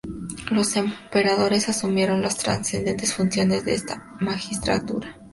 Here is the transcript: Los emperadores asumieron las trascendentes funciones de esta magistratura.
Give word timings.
Los 0.49 0.77
emperadores 0.77 1.69
asumieron 1.69 2.23
las 2.23 2.35
trascendentes 2.35 3.13
funciones 3.13 3.65
de 3.65 3.75
esta 3.75 4.07
magistratura. 4.19 5.15